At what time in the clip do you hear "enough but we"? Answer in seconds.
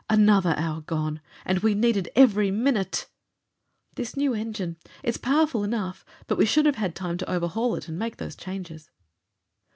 5.63-6.45